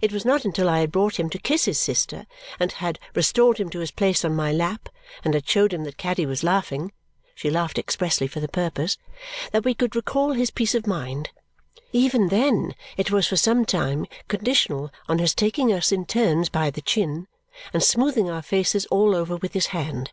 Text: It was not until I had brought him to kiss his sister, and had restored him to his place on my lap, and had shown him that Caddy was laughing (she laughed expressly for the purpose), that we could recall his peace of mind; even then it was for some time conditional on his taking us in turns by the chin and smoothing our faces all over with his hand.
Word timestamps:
It 0.00 0.10
was 0.10 0.24
not 0.24 0.46
until 0.46 0.70
I 0.70 0.78
had 0.78 0.90
brought 0.90 1.20
him 1.20 1.28
to 1.28 1.38
kiss 1.38 1.66
his 1.66 1.78
sister, 1.78 2.24
and 2.58 2.72
had 2.72 2.98
restored 3.14 3.58
him 3.58 3.68
to 3.68 3.80
his 3.80 3.90
place 3.90 4.24
on 4.24 4.34
my 4.34 4.52
lap, 4.52 4.88
and 5.22 5.34
had 5.34 5.46
shown 5.46 5.68
him 5.68 5.84
that 5.84 5.98
Caddy 5.98 6.24
was 6.24 6.42
laughing 6.42 6.92
(she 7.34 7.50
laughed 7.50 7.76
expressly 7.78 8.26
for 8.26 8.40
the 8.40 8.48
purpose), 8.48 8.96
that 9.52 9.66
we 9.66 9.74
could 9.74 9.94
recall 9.94 10.32
his 10.32 10.50
peace 10.50 10.74
of 10.74 10.86
mind; 10.86 11.28
even 11.92 12.28
then 12.28 12.74
it 12.96 13.10
was 13.10 13.26
for 13.26 13.36
some 13.36 13.66
time 13.66 14.06
conditional 14.28 14.90
on 15.10 15.18
his 15.18 15.34
taking 15.34 15.70
us 15.74 15.92
in 15.92 16.06
turns 16.06 16.48
by 16.48 16.70
the 16.70 16.80
chin 16.80 17.26
and 17.74 17.82
smoothing 17.84 18.30
our 18.30 18.40
faces 18.40 18.86
all 18.86 19.14
over 19.14 19.36
with 19.36 19.52
his 19.52 19.66
hand. 19.66 20.12